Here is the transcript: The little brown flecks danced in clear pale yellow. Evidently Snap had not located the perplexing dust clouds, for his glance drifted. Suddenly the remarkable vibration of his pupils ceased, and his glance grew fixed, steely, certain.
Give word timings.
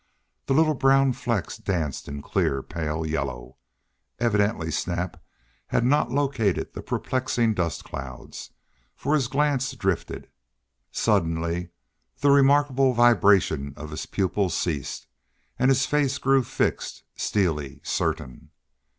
The 0.47 0.55
little 0.55 0.73
brown 0.73 1.13
flecks 1.13 1.59
danced 1.59 2.07
in 2.07 2.23
clear 2.23 2.63
pale 2.63 3.05
yellow. 3.05 3.57
Evidently 4.17 4.71
Snap 4.71 5.21
had 5.67 5.85
not 5.85 6.09
located 6.09 6.73
the 6.73 6.81
perplexing 6.81 7.53
dust 7.53 7.83
clouds, 7.83 8.49
for 8.95 9.13
his 9.13 9.27
glance 9.27 9.73
drifted. 9.73 10.27
Suddenly 10.91 11.69
the 12.19 12.31
remarkable 12.31 12.93
vibration 12.93 13.75
of 13.77 13.91
his 13.91 14.07
pupils 14.07 14.55
ceased, 14.57 15.05
and 15.59 15.69
his 15.69 15.85
glance 15.85 16.17
grew 16.17 16.41
fixed, 16.41 17.03
steely, 17.15 17.79
certain. 17.83 18.49